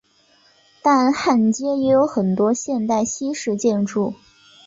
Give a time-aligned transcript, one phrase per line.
[0.81, 4.15] 但汉街也有很多现代西式的建筑。